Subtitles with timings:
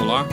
[0.00, 0.26] Olá,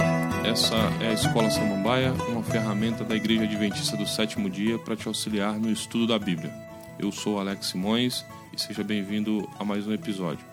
[0.43, 5.07] essa é a Escola Samambaia, uma ferramenta da Igreja Adventista do Sétimo Dia para te
[5.07, 6.51] auxiliar no estudo da Bíblia.
[6.97, 10.43] Eu sou Alex Simões e seja bem-vindo a mais um episódio.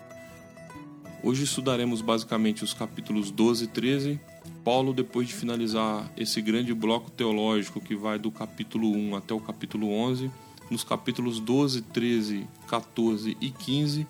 [1.23, 4.19] Hoje estudaremos basicamente os capítulos 12 e 13.
[4.63, 9.39] Paulo, depois de finalizar esse grande bloco teológico que vai do capítulo 1 até o
[9.39, 10.29] capítulo 11,
[10.69, 14.05] nos capítulos 12, 13, 14 e 15,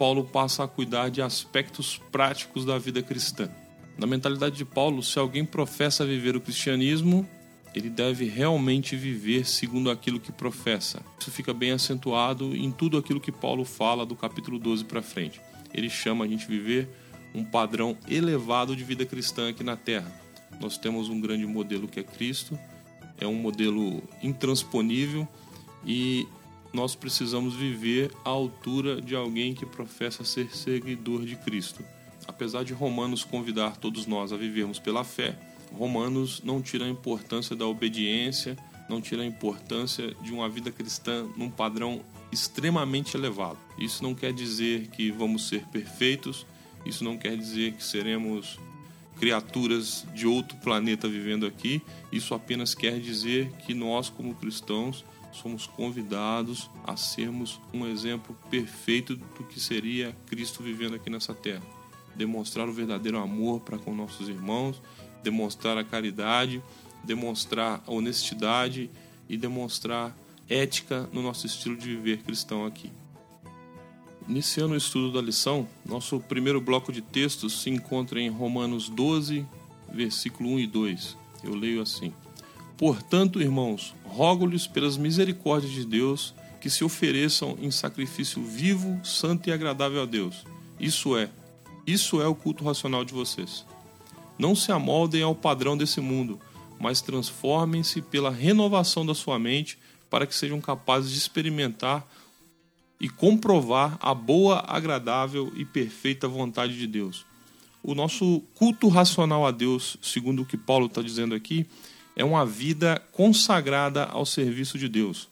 [0.00, 3.50] Paulo passa a cuidar de aspectos práticos da vida cristã.
[3.98, 7.28] Na mentalidade de Paulo, se alguém professa viver o cristianismo,
[7.74, 11.02] ele deve realmente viver segundo aquilo que professa.
[11.20, 15.38] Isso fica bem acentuado em tudo aquilo que Paulo fala do capítulo 12 para frente.
[15.74, 16.88] Ele chama a gente viver
[17.34, 20.10] um padrão elevado de vida cristã aqui na Terra.
[20.58, 22.58] Nós temos um grande modelo que é Cristo,
[23.20, 25.28] é um modelo intransponível
[25.84, 26.26] e
[26.72, 31.84] nós precisamos viver à altura de alguém que professa ser seguidor de Cristo
[32.30, 35.36] apesar de Romanos convidar todos nós a vivermos pela fé,
[35.72, 38.56] Romanos não tira a importância da obediência,
[38.88, 42.00] não tira a importância de uma vida cristã num padrão
[42.32, 43.58] extremamente elevado.
[43.78, 46.46] Isso não quer dizer que vamos ser perfeitos,
[46.86, 48.58] isso não quer dizer que seremos
[49.18, 55.66] criaturas de outro planeta vivendo aqui, isso apenas quer dizer que nós, como cristãos, somos
[55.66, 61.62] convidados a sermos um exemplo perfeito do que seria Cristo vivendo aqui nessa terra
[62.14, 64.80] demonstrar o verdadeiro amor para com nossos irmãos,
[65.22, 66.62] demonstrar a caridade,
[67.04, 68.90] demonstrar a honestidade
[69.28, 70.16] e demonstrar
[70.48, 72.90] ética no nosso estilo de viver cristão aqui.
[74.28, 79.46] Iniciando o estudo da lição, nosso primeiro bloco de textos se encontra em Romanos 12,
[79.92, 81.16] versículo 1 e 2.
[81.42, 82.12] Eu leio assim:
[82.80, 89.52] Portanto, irmãos, rogo-lhes pelas misericórdias de Deus que se ofereçam em sacrifício vivo, santo e
[89.52, 90.46] agradável a Deus.
[90.80, 91.28] Isso é,
[91.86, 93.66] isso é o culto racional de vocês.
[94.38, 96.40] Não se amoldem ao padrão desse mundo,
[96.78, 102.08] mas transformem-se pela renovação da sua mente para que sejam capazes de experimentar
[102.98, 107.26] e comprovar a boa, agradável e perfeita vontade de Deus.
[107.82, 111.66] O nosso culto racional a Deus, segundo o que Paulo está dizendo aqui,
[112.16, 115.28] é uma vida consagrada ao serviço de Deus.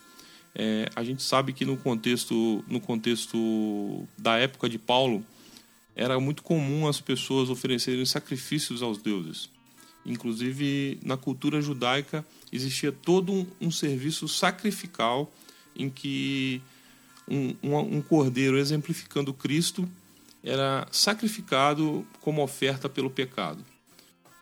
[0.55, 5.25] É, a gente sabe que no contexto, no contexto da época de Paulo,
[5.94, 9.50] era muito comum as pessoas oferecerem sacrifícios aos deuses.
[10.06, 15.33] Inclusive, na cultura judaica, existia todo um, um serviço sacrificial
[15.77, 16.62] em que
[17.28, 19.89] um, um, um cordeiro exemplificando Cristo
[20.43, 23.65] era sacrificado como oferta pelo pecado.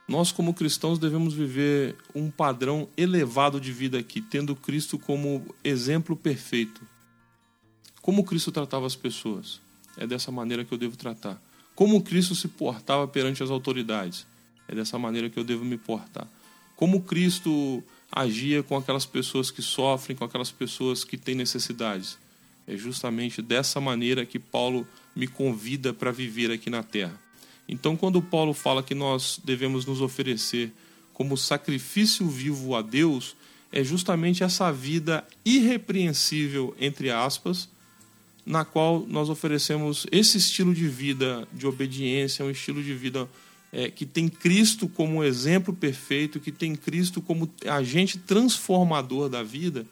[0.09, 6.15] Nós, como cristãos, devemos viver um padrão elevado de vida aqui, tendo Cristo como exemplo
[6.15, 6.81] perfeito.
[8.01, 9.61] Como Cristo tratava as pessoas?
[9.97, 11.43] É dessa maneira que eu devo tratar.
[11.75, 14.27] Como Cristo se portava perante as autoridades?
[14.69, 16.29] É dessa maneira que eu devo me portar.
[16.77, 22.17] Como Cristo agia com aquelas pessoas que sofrem, com aquelas pessoas que têm necessidades?
[22.65, 27.26] É justamente dessa maneira que Paulo me convida para viver aqui na terra.
[27.69, 30.73] Então, quando Paulo fala que nós devemos nos oferecer
[31.13, 33.35] como sacrifício vivo a Deus,
[33.73, 37.69] é justamente essa vida irrepreensível, entre aspas,
[38.45, 43.29] na qual nós oferecemos esse estilo de vida de obediência, um estilo de vida
[43.73, 49.85] é, que tem Cristo como exemplo perfeito, que tem Cristo como agente transformador da vida,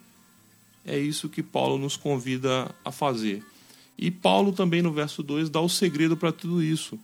[0.86, 3.42] é isso que Paulo nos convida a fazer.
[3.96, 6.98] E Paulo também no verso 2 dá o segredo para tudo isso.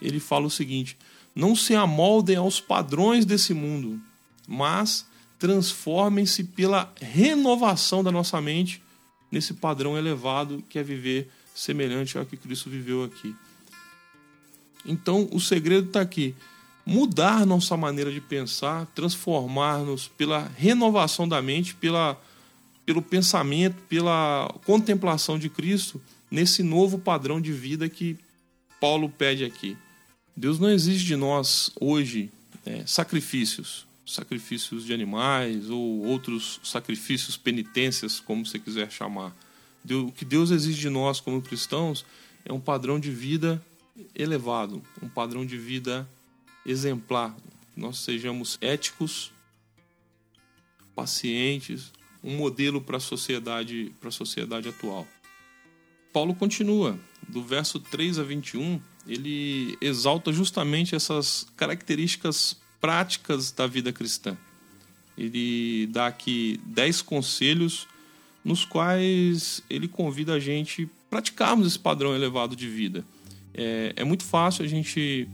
[0.00, 0.96] Ele fala o seguinte:
[1.34, 4.00] não se amoldem aos padrões desse mundo,
[4.46, 5.06] mas
[5.38, 8.82] transformem-se pela renovação da nossa mente
[9.30, 13.34] nesse padrão elevado que é viver semelhante ao que Cristo viveu aqui.
[14.86, 16.34] Então, o segredo está aqui.
[16.86, 22.20] Mudar nossa maneira de pensar, transformar-nos pela renovação da mente, pela,
[22.84, 26.00] pelo pensamento, pela contemplação de Cristo,
[26.30, 28.18] nesse novo padrão de vida que
[28.80, 29.76] Paulo pede aqui.
[30.36, 32.30] Deus não exige de nós hoje
[32.66, 39.36] é, sacrifícios, sacrifícios de animais ou outros sacrifícios, penitências, como você quiser chamar.
[39.88, 42.04] O que Deus exige de nós como cristãos
[42.44, 43.64] é um padrão de vida
[44.14, 46.08] elevado, um padrão de vida
[46.66, 47.36] exemplar.
[47.76, 49.30] Nós sejamos éticos,
[50.94, 51.92] pacientes,
[52.22, 55.06] um modelo para a sociedade, para a sociedade atual.
[56.12, 56.98] Paulo continua,
[57.28, 64.36] do verso 3 a 21, ele exalta justamente essas características práticas da vida cristã.
[65.16, 67.86] Ele dá aqui dez conselhos
[68.44, 73.04] nos quais ele convida a gente praticarmos esse padrão elevado de vida.
[73.54, 75.28] É, é muito fácil a gente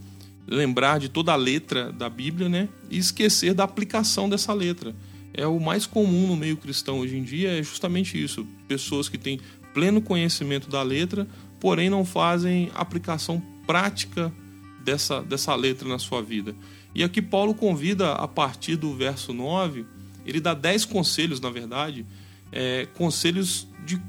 [0.47, 2.69] lembrar de toda a letra da Bíblia, né?
[2.91, 4.95] E esquecer da aplicação dessa letra.
[5.33, 8.47] É o mais comum no meio cristão hoje em dia, é justamente isso.
[8.69, 9.41] Pessoas que têm
[9.73, 11.27] pleno conhecimento da letra,
[11.59, 14.33] porém não fazem aplicação prática
[14.85, 16.57] dessa, dessa letra na sua vida.
[16.93, 19.87] E aqui Paulo convida, a partir do verso 9,
[20.27, 22.05] ele dá 10 conselhos, na verdade,
[22.51, 24.03] é, conselhos de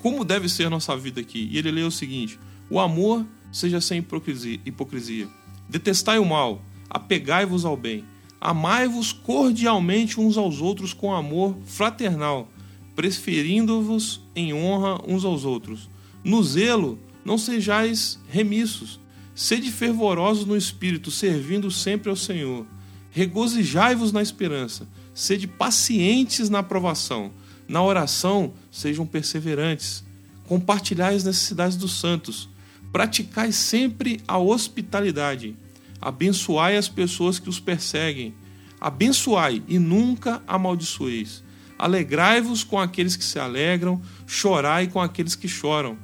[0.00, 1.48] como deve ser a nossa vida aqui.
[1.50, 2.38] E ele lê o seguinte:
[2.70, 5.28] O amor seja sem hipocrisia.
[5.68, 8.04] Detestai o mal, apegai-vos ao bem.
[8.40, 12.48] Amai-vos cordialmente uns aos outros com amor fraternal,
[12.94, 15.90] preferindo-vos em honra uns aos outros.
[16.22, 19.00] No zelo, não sejais remissos.
[19.34, 22.66] Sede fervorosos no espírito, servindo sempre ao Senhor.
[23.10, 24.86] Regozijai-vos na esperança.
[25.14, 27.32] Sede pacientes na aprovação.
[27.66, 30.04] Na oração, sejam perseverantes.
[30.46, 32.48] Compartilhai as necessidades dos santos
[32.92, 35.56] Praticai sempre a hospitalidade.
[36.00, 38.34] Abençoai as pessoas que os perseguem.
[38.80, 41.42] Abençoai e nunca amaldiçoeis.
[41.78, 45.96] Alegrai-vos com aqueles que se alegram, chorai com aqueles que choram.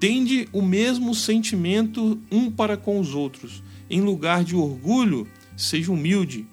[0.00, 3.62] Tende o mesmo sentimento um para com os outros.
[3.90, 6.46] Em lugar de orgulho, seja humilde.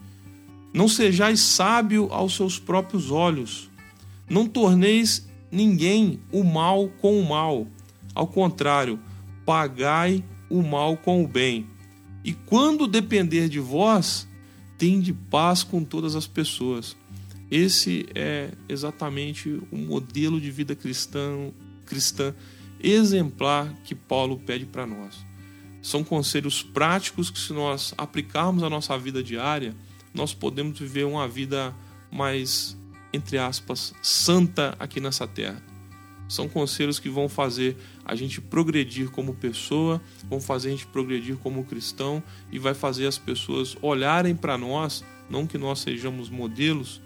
[0.73, 3.69] Não sejais sábio aos seus próprios olhos.
[4.29, 7.65] Não torneis ninguém o mal com o mal.
[8.13, 8.99] Ao contrário,
[9.45, 11.65] pagai o mal com o bem.
[12.25, 14.27] E quando depender de vós,
[14.77, 16.97] tende paz com todas as pessoas.
[17.49, 21.49] Esse é exatamente o modelo de vida cristã,
[21.85, 22.35] cristã
[22.81, 25.25] exemplar que Paulo pede para nós.
[25.81, 29.75] São conselhos práticos que, se nós aplicarmos à nossa vida diária,
[30.13, 31.73] nós podemos viver uma vida
[32.11, 32.77] mais,
[33.13, 35.61] entre aspas, santa aqui nessa terra.
[36.27, 41.37] São conselhos que vão fazer a gente progredir como pessoa, vão fazer a gente progredir
[41.37, 42.21] como cristão
[42.51, 47.01] e vai fazer as pessoas olharem para nós, não que nós sejamos modelos,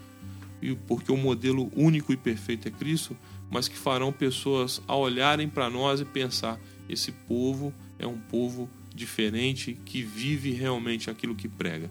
[0.86, 3.16] porque o modelo único e perfeito é Cristo,
[3.50, 8.70] mas que farão pessoas a olharem para nós e pensar: esse povo é um povo
[8.94, 11.90] diferente que vive realmente aquilo que prega.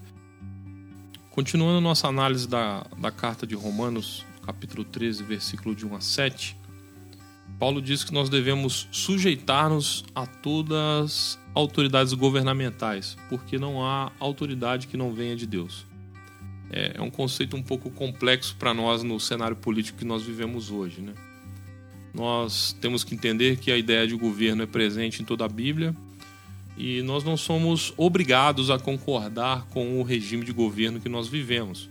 [1.30, 6.56] Continuando nossa análise da, da carta de Romanos, capítulo 13, versículo de 1 a 7,
[7.58, 14.88] Paulo diz que nós devemos sujeitar-nos a todas as autoridades governamentais, porque não há autoridade
[14.88, 15.86] que não venha de Deus.
[16.72, 20.70] É, é um conceito um pouco complexo para nós no cenário político que nós vivemos
[20.70, 21.00] hoje.
[21.00, 21.12] Né?
[22.14, 25.94] Nós temos que entender que a ideia de governo é presente em toda a Bíblia
[26.76, 31.88] e nós não somos obrigados a concordar com o regime de governo que nós vivemos.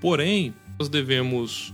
[0.00, 1.72] Porém, nós devemos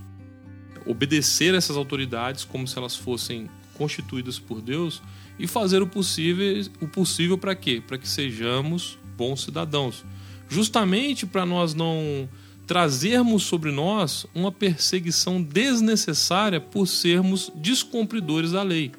[0.86, 5.02] obedecer essas autoridades como se elas fossem constituídas por Deus
[5.38, 7.82] e fazer o possível, o possível para quê?
[7.84, 10.04] Para que sejamos bons cidadãos.
[10.48, 12.28] Justamente para nós não
[12.66, 18.92] trazermos sobre nós uma perseguição desnecessária por sermos descumpridores da lei.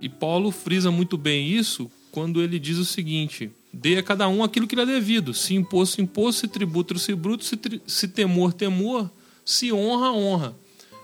[0.00, 4.42] E Paulo frisa muito bem isso quando ele diz o seguinte: dê a cada um
[4.42, 8.52] aquilo que lhe é devido, se imposto, imposto, se tributo, se bruto, se, se temor,
[8.52, 9.10] temor,
[9.44, 10.56] se honra, honra.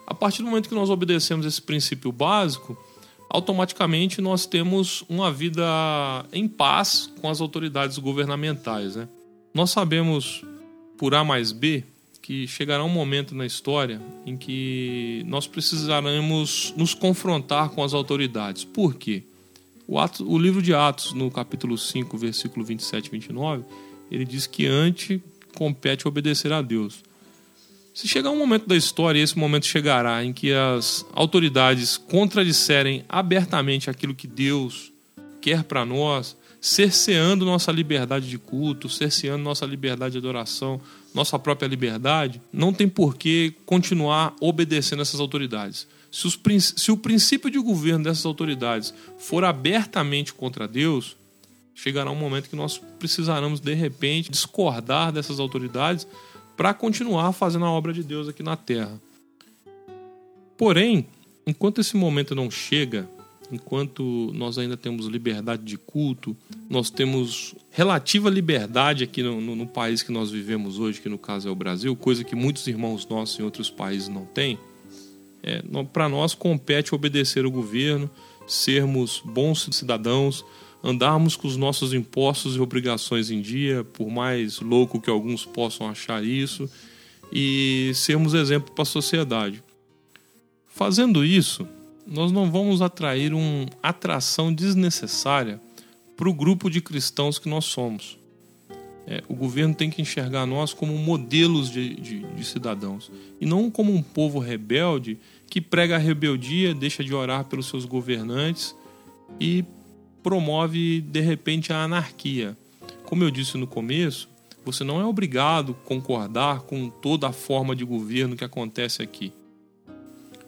[0.06, 2.76] A partir do momento que nós obedecemos esse princípio básico,
[3.28, 5.64] automaticamente nós temos uma vida
[6.32, 8.96] em paz com as autoridades governamentais.
[8.96, 9.08] Né?
[9.56, 10.44] Nós sabemos,
[10.98, 11.82] por A mais B,
[12.20, 18.64] que chegará um momento na história em que nós precisaremos nos confrontar com as autoridades.
[18.64, 19.22] Por quê?
[19.88, 23.64] O, o livro de Atos, no capítulo 5, versículo 27 e 29,
[24.10, 25.22] ele diz que antes
[25.54, 27.02] compete obedecer a Deus.
[27.94, 33.06] Se chegar um momento da história, e esse momento chegará, em que as autoridades contradisserem
[33.08, 34.92] abertamente aquilo que Deus
[35.40, 36.36] quer para nós,
[36.66, 40.80] cerceando nossa liberdade de culto, cerceando nossa liberdade de adoração,
[41.14, 45.86] nossa própria liberdade, não tem por que continuar obedecendo essas autoridades.
[46.10, 46.36] Se, os,
[46.76, 51.16] se o princípio de governo dessas autoridades for abertamente contra Deus,
[51.72, 56.04] chegará um momento que nós precisaremos, de repente, discordar dessas autoridades
[56.56, 59.00] para continuar fazendo a obra de Deus aqui na terra.
[60.58, 61.06] Porém,
[61.46, 63.08] enquanto esse momento não chega,
[63.50, 66.36] enquanto nós ainda temos liberdade de culto,
[66.68, 71.18] nós temos relativa liberdade aqui no, no, no, país que nós vivemos hoje, que no
[71.18, 74.58] caso é o Brasil, coisa que muitos irmãos nossos em outros países não têm.
[75.42, 75.62] É,
[75.92, 78.10] Para nós compete obedecer o governo,
[78.46, 80.44] sermos bons cidadãos,
[80.82, 85.88] andarmos com os nossos impostos e obrigações em dia, por mais louco que alguns possam
[85.88, 86.68] achar isso,
[87.32, 89.62] e sermos exemplo para a sociedade.
[90.66, 91.66] Fazendo isso,
[92.06, 95.60] nós não vamos atrair uma atração desnecessária
[96.16, 98.18] para o grupo de cristãos que nós somos.
[99.06, 103.10] É, o governo tem que enxergar nós como modelos de, de, de, cidadãos
[103.40, 105.16] e não como um povo rebelde
[105.48, 108.74] que prega a rebeldia, deixa de orar pelos seus governantes
[109.38, 109.64] e
[110.24, 112.56] promove de repente a anarquia.
[113.04, 114.28] Como eu disse no começo,
[114.64, 119.32] você não é obrigado a concordar com toda a forma de governo que acontece aqui.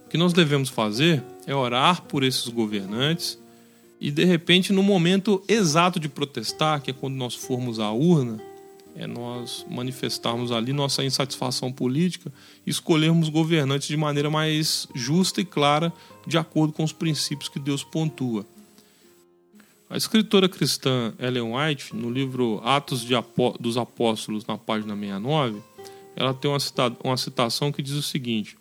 [0.05, 3.38] O que nós devemos fazer é orar por esses governantes
[3.99, 8.38] e de repente no momento exato de protestar, que é quando nós formos à urna,
[8.95, 12.31] é nós manifestarmos ali nossa insatisfação política
[12.67, 15.90] escolhermos governantes de maneira mais justa e clara,
[16.26, 18.45] de acordo com os princípios que Deus pontua.
[19.88, 23.07] A escritora cristã Ellen White, no livro Atos
[23.59, 25.62] dos Apóstolos, na página 69,
[26.14, 28.58] ela tem uma, cita uma citação que diz o seguinte: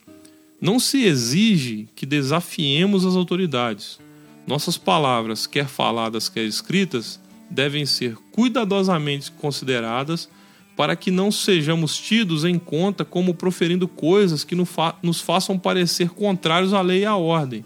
[0.60, 4.00] Não se exige que desafiemos as autoridades.
[4.48, 10.30] Nossas palavras, quer faladas, quer escritas, devem ser cuidadosamente consideradas
[10.76, 16.74] para que não sejamos tidos em conta como proferindo coisas que nos façam parecer contrários
[16.74, 17.66] à lei e à ordem.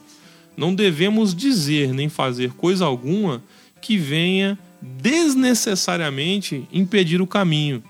[0.55, 3.43] Não devemos dizer nem fazer coisa alguma
[3.81, 7.83] que venha desnecessariamente impedir o caminho.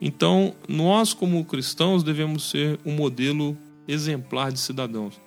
[0.00, 3.56] Então, nós, como cristãos, devemos ser um modelo
[3.88, 5.18] exemplar de cidadãos.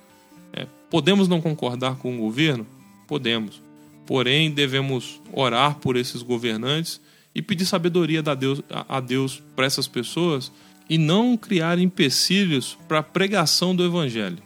[0.53, 2.65] É, podemos não concordar com o governo?
[3.08, 3.62] Podemos.
[4.06, 7.01] Porém, devemos orar por esses governantes
[7.34, 10.51] e pedir sabedoria a Deus, a Deus para essas pessoas
[10.89, 14.44] e não criar empecilhos para a pregação do Evangelho.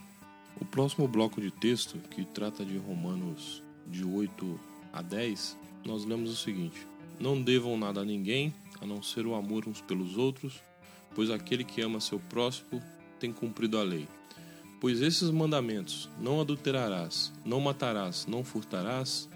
[0.59, 4.59] O próximo bloco de texto, que trata de Romanos de 8
[4.93, 6.87] a 10, nós lemos o seguinte:
[7.19, 10.61] Não devam nada a ninguém, a não ser o amor uns pelos outros,
[11.13, 12.81] pois aquele que ama seu próximo
[13.19, 14.07] tem cumprido a lei.
[14.79, 19.29] Pois esses mandamentos, não adulterarás, não matarás, não furtarás,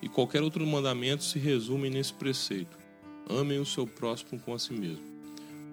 [0.00, 2.76] e qualquer outro mandamento se resume nesse preceito:
[3.28, 5.04] amem o seu próximo com a si mesmo.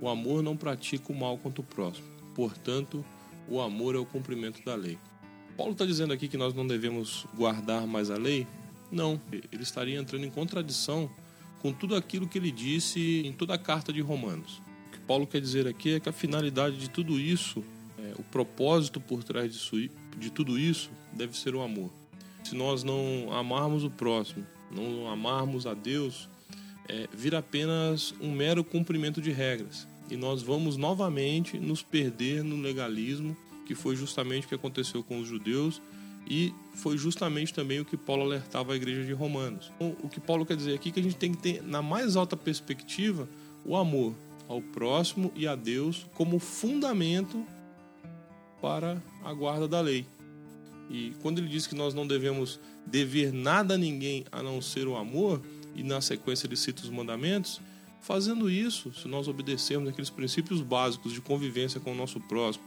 [0.01, 3.03] O amor não pratica o mal contra o próximo, portanto,
[3.47, 4.97] o amor é o cumprimento da lei.
[5.57, 8.47] Paulo está dizendo aqui que nós não devemos guardar mais a lei?
[8.89, 11.11] Não, ele estaria entrando em contradição
[11.61, 14.61] com tudo aquilo que ele disse em toda a carta de Romanos.
[15.09, 17.63] Paulo quer dizer aqui é que a finalidade de tudo isso,
[17.97, 19.75] é, o propósito por trás disso,
[20.15, 21.89] de tudo isso, deve ser o amor
[22.43, 26.27] se nós não amarmos o próximo, não amarmos a Deus,
[26.87, 29.87] é, vira apenas um mero cumprimento de regras.
[30.09, 33.37] E nós vamos novamente nos perder no legalismo,
[33.67, 35.79] que foi justamente o que aconteceu com os judeus
[36.27, 39.71] e foi justamente também o que Paulo alertava a igreja de Romanos.
[39.75, 41.81] Então, o que Paulo quer dizer aqui é que a gente tem que ter, na
[41.81, 43.29] mais alta perspectiva,
[43.63, 44.15] o amor
[44.49, 47.45] ao próximo e a Deus como fundamento
[48.59, 50.05] para a guarda da lei.
[50.89, 54.87] E quando ele diz que nós não devemos dever nada a ninguém a não ser
[54.87, 55.39] o amor,
[55.75, 57.61] e na sequência ele cita os mandamentos,
[58.01, 62.65] fazendo isso, se nós obedecermos aqueles princípios básicos de convivência com o nosso próximo,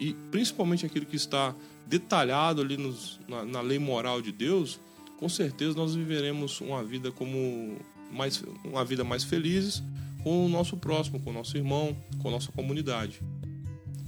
[0.00, 1.54] e principalmente aquilo que está
[1.86, 4.80] detalhado ali nos, na, na lei moral de Deus,
[5.18, 7.76] com certeza nós viveremos uma vida como
[8.10, 9.82] mais uma vida mais felizes
[10.22, 13.20] com o nosso próximo, com o nosso irmão, com a nossa comunidade.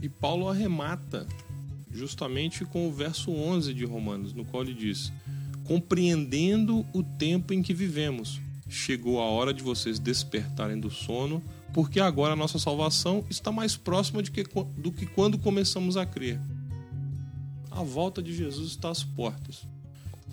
[0.02, 1.26] E Paulo arremata
[1.92, 5.12] justamente com o verso 11 de Romanos, no qual ele diz:
[5.64, 12.00] Compreendendo o tempo em que vivemos, chegou a hora de vocês despertarem do sono, porque
[12.00, 14.44] agora a nossa salvação está mais próxima que,
[14.78, 16.40] do que quando começamos a crer.
[17.70, 19.64] A volta de Jesus está às portas.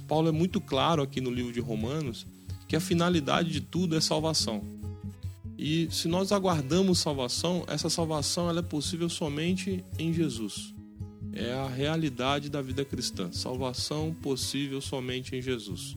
[0.07, 2.25] Paulo é muito claro aqui no livro de Romanos
[2.67, 4.63] que a finalidade de tudo é salvação.
[5.57, 10.77] E se nós aguardamos salvação, essa salvação ela é possível somente em Jesus
[11.37, 13.31] é a realidade da vida cristã.
[13.31, 15.95] Salvação possível somente em Jesus.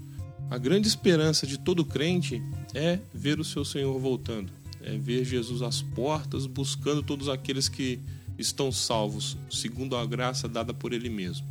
[0.50, 2.42] A grande esperança de todo crente
[2.74, 4.52] é ver o seu Senhor voltando,
[4.82, 8.00] é ver Jesus às portas, buscando todos aqueles que
[8.36, 11.46] estão salvos, segundo a graça dada por Ele mesmo.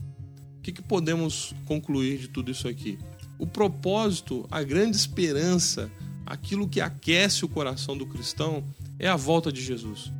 [0.58, 3.00] O que, que podemos concluir de tudo isso aqui?
[3.40, 5.90] O propósito, a grande esperança,
[6.30, 8.64] aquilo que aquece o coração do cristão
[9.00, 10.12] é a volta de Jesus.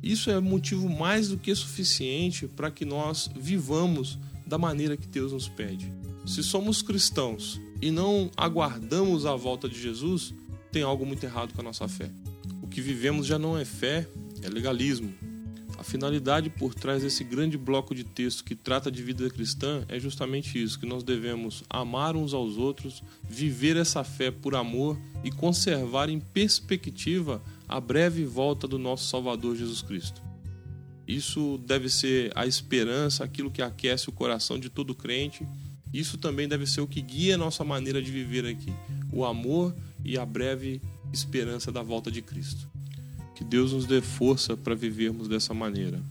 [0.00, 5.32] Isso é motivo mais do que suficiente para que nós vivamos da maneira que Deus
[5.32, 5.92] nos pede.
[6.24, 10.32] Se somos cristãos e não aguardamos a volta de Jesus,
[10.70, 12.08] tem algo muito errado com a nossa fé.
[12.62, 14.08] O que vivemos já não é fé,
[14.42, 15.12] é legalismo.
[15.86, 20.60] Finalidade por trás desse grande bloco de texto que trata de vida cristã é justamente
[20.60, 26.08] isso: que nós devemos amar uns aos outros, viver essa fé por amor e conservar
[26.08, 30.20] em perspectiva a breve volta do nosso Salvador Jesus Cristo.
[31.06, 35.46] Isso deve ser a esperança, aquilo que aquece o coração de todo crente.
[35.94, 38.72] Isso também deve ser o que guia a nossa maneira de viver aqui.
[39.12, 39.72] O amor
[40.04, 42.75] e a breve esperança da volta de Cristo.
[43.36, 46.02] Que Deus nos dê força para vivermos dessa maneira.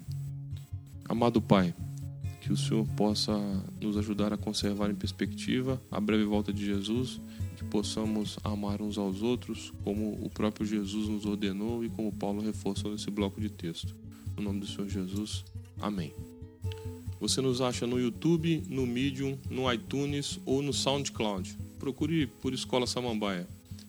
[1.10, 1.74] Amado Pai,
[2.40, 3.36] que o Senhor possa
[3.82, 7.20] nos ajudar a conservar em perspectiva a breve volta de Jesus,
[7.58, 12.44] que possamos amar uns aos outros, como o próprio Jesus nos ordenou e como Paulo
[12.44, 13.96] reforçou nesse bloco de texto.
[14.38, 15.44] No nome do Senhor Jesus,
[15.82, 16.14] amém.
[17.20, 21.58] Você nos acha no YouTube, no Medium, no iTunes ou no SoundCloud.
[21.80, 23.48] Procure por Escola Samambaia.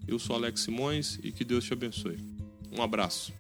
[0.09, 2.36] Eu sou Alex Simões e que Deus te abençoe.
[2.77, 3.33] Um abraço.